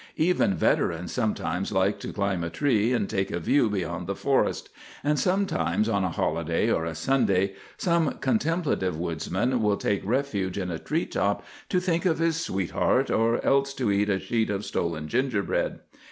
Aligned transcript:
Even 0.17 0.55
veterans 0.55 1.11
sometimes 1.11 1.71
like 1.71 1.99
to 1.99 2.11
climb 2.11 2.43
a 2.43 2.49
tree 2.49 2.91
and 2.91 3.07
take 3.07 3.29
a 3.29 3.39
view 3.39 3.69
beyond 3.69 4.07
the 4.07 4.15
forest; 4.15 4.69
and 5.03 5.19
sometimes, 5.19 5.87
on 5.87 6.03
a 6.03 6.09
holiday 6.09 6.71
or 6.71 6.85
a 6.85 6.95
Sunday, 6.95 7.53
some 7.77 8.13
contemplative 8.13 8.97
woodsman 8.97 9.61
will 9.61 9.77
take 9.77 10.01
refuge 10.03 10.57
in 10.57 10.71
a 10.71 10.79
tree 10.79 11.05
top 11.05 11.45
to 11.69 11.79
think 11.79 12.07
of 12.07 12.17
his 12.17 12.37
sweetheart, 12.43 13.11
or 13.11 13.45
else 13.45 13.75
to 13.75 13.91
eat 13.91 14.09
a 14.09 14.17
sheet 14.19 14.49
of 14.49 14.65
stolen 14.65 15.07
gingerbread. 15.07 15.81